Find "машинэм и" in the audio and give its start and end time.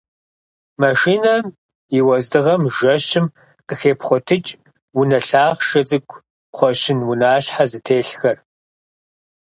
0.81-1.99